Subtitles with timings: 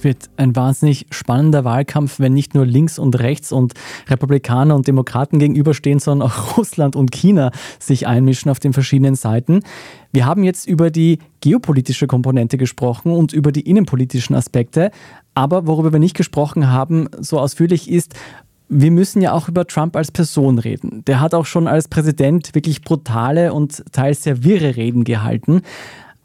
[0.00, 3.74] Es wird ein wahnsinnig spannender Wahlkampf, wenn nicht nur links und rechts und
[4.08, 9.60] Republikaner und Demokraten gegenüberstehen, sondern auch Russland und China sich einmischen auf den verschiedenen Seiten.
[10.12, 14.90] Wir haben jetzt über die geopolitische Komponente gesprochen und über die innenpolitischen Aspekte.
[15.34, 18.14] Aber worüber wir nicht gesprochen haben, so ausführlich ist,
[18.70, 21.04] wir müssen ja auch über Trump als Person reden.
[21.06, 25.62] Der hat auch schon als Präsident wirklich brutale und teils sehr wirre Reden gehalten.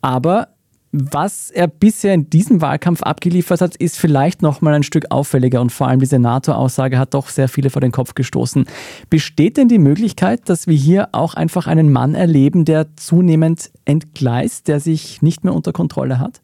[0.00, 0.48] Aber
[0.92, 5.60] was er bisher in diesem Wahlkampf abgeliefert hat, ist vielleicht noch mal ein Stück auffälliger
[5.60, 8.66] und vor allem diese NATO-Aussage hat doch sehr viele vor den Kopf gestoßen.
[9.10, 14.68] Besteht denn die Möglichkeit, dass wir hier auch einfach einen Mann erleben, der zunehmend entgleist,
[14.68, 16.40] der sich nicht mehr unter Kontrolle hat?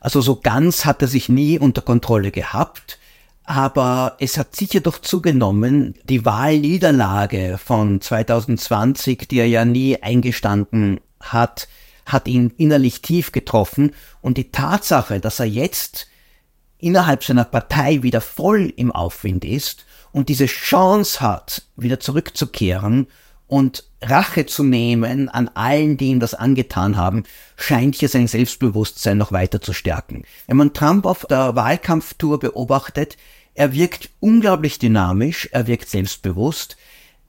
[0.00, 2.98] Also so ganz hat er sich nie unter Kontrolle gehabt,
[3.44, 5.94] aber es hat sicher doch zugenommen.
[6.04, 11.68] Die Wahlniederlage von 2020, die er ja nie eingestanden hat,
[12.06, 16.08] hat ihn innerlich tief getroffen und die Tatsache, dass er jetzt
[16.78, 23.06] innerhalb seiner Partei wieder voll im Aufwind ist und diese Chance hat, wieder zurückzukehren
[23.46, 27.24] und Rache zu nehmen an allen, die ihm das angetan haben,
[27.56, 30.24] scheint hier sein Selbstbewusstsein noch weiter zu stärken.
[30.46, 33.16] Wenn man Trump auf der Wahlkampftour beobachtet,
[33.54, 36.76] er wirkt unglaublich dynamisch, er wirkt selbstbewusst.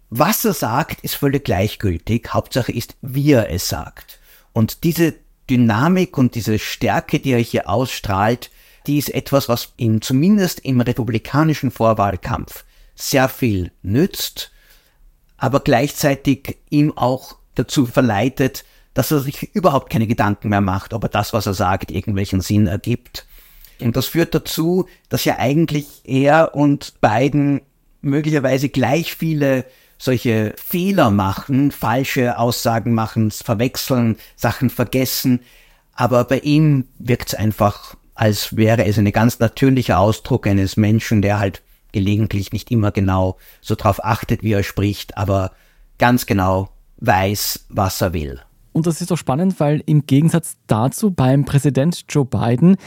[0.09, 2.29] Was er sagt, ist völlig gleichgültig.
[2.33, 4.19] Hauptsache ist, wie er es sagt.
[4.53, 5.15] Und diese
[5.49, 8.51] Dynamik und diese Stärke, die er hier ausstrahlt,
[8.87, 12.63] die ist etwas, was ihm zumindest im republikanischen Vorwahlkampf
[12.95, 14.51] sehr viel nützt,
[15.37, 21.03] aber gleichzeitig ihm auch dazu verleitet, dass er sich überhaupt keine Gedanken mehr macht, ob
[21.03, 23.25] er das, was er sagt, irgendwelchen Sinn ergibt.
[23.79, 27.61] Und das führt dazu, dass ja eigentlich er und Biden
[28.01, 29.65] möglicherweise gleich viele
[29.97, 35.39] solche Fehler machen, falsche Aussagen machen, verwechseln, Sachen vergessen.
[35.93, 41.21] Aber bei ihm wirkt es einfach, als wäre es ein ganz natürlicher Ausdruck eines Menschen,
[41.21, 45.51] der halt gelegentlich nicht immer genau so drauf achtet, wie er spricht, aber
[45.97, 48.41] ganz genau weiß, was er will.
[48.73, 52.77] Und das ist doch spannend, weil im Gegensatz dazu beim Präsident Joe Biden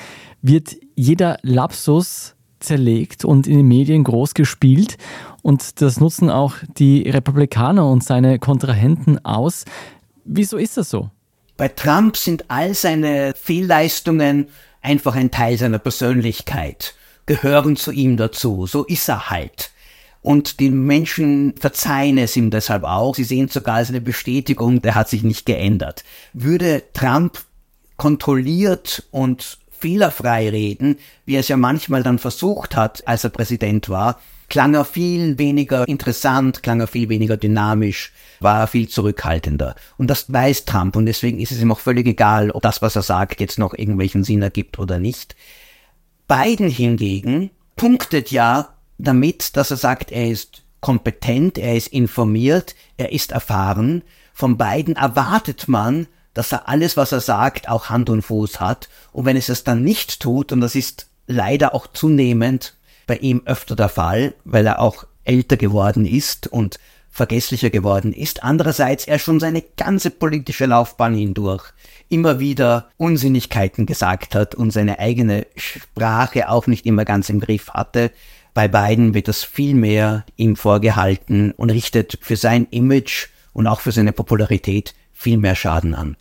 [0.42, 2.35] wird jeder Lapsus
[2.66, 4.98] zerlegt und in den Medien groß gespielt.
[5.42, 9.64] Und das nutzen auch die Republikaner und seine Kontrahenten aus.
[10.24, 11.10] Wieso ist das so?
[11.56, 14.48] Bei Trump sind all seine Fehlleistungen
[14.82, 16.94] einfach ein Teil seiner Persönlichkeit,
[17.24, 18.66] gehören zu ihm dazu.
[18.66, 19.70] So ist er halt.
[20.20, 23.14] Und die Menschen verzeihen es ihm deshalb auch.
[23.14, 26.02] Sie sehen sogar als eine Bestätigung, der hat sich nicht geändert.
[26.32, 27.44] Würde Trump
[27.96, 33.88] kontrolliert und fehlerfrei reden, wie er es ja manchmal dann versucht hat, als er Präsident
[33.88, 39.76] war, klang er viel weniger interessant, klang er viel weniger dynamisch, war er viel zurückhaltender.
[39.96, 42.96] Und das weiß Trump und deswegen ist es ihm auch völlig egal, ob das, was
[42.96, 45.36] er sagt, jetzt noch irgendwelchen Sinn ergibt oder nicht.
[46.26, 53.12] Biden hingegen punktet ja damit, dass er sagt, er ist kompetent, er ist informiert, er
[53.12, 54.02] ist erfahren.
[54.32, 58.88] Von beiden erwartet man, dass er alles, was er sagt, auch Hand und Fuß hat.
[59.12, 62.74] Und wenn es es dann nicht tut, und das ist leider auch zunehmend
[63.06, 66.78] bei ihm öfter der Fall, weil er auch älter geworden ist und
[67.10, 68.44] vergesslicher geworden ist.
[68.44, 71.72] Andererseits er schon seine ganze politische Laufbahn hindurch
[72.10, 77.70] immer wieder Unsinnigkeiten gesagt hat und seine eigene Sprache auch nicht immer ganz im Griff
[77.70, 78.10] hatte.
[78.52, 83.80] Bei beiden wird das viel mehr ihm vorgehalten und richtet für sein Image und auch
[83.80, 86.16] für seine Popularität viel mehr Schaden an.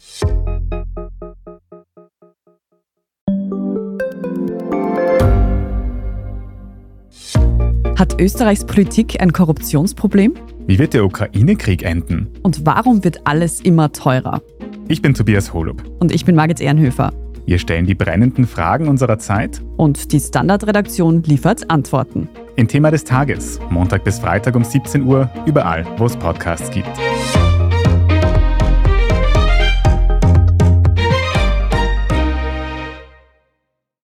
[7.97, 10.33] Hat Österreichs Politik ein Korruptionsproblem?
[10.67, 12.29] Wie wird der Ukraine-Krieg enden?
[12.43, 14.41] Und warum wird alles immer teurer?
[14.87, 15.83] Ich bin Tobias Holub.
[15.99, 17.13] Und ich bin Margit Ehrenhöfer.
[17.45, 19.61] Wir stellen die brennenden Fragen unserer Zeit.
[19.77, 22.27] Und die Standardredaktion liefert Antworten.
[22.55, 26.89] Im Thema des Tages, Montag bis Freitag um 17 Uhr, überall, wo es Podcasts gibt.